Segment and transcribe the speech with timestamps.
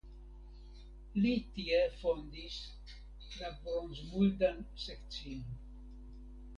[1.25, 2.57] Li tie fondis
[3.43, 5.49] la bronzmuldan sekcion.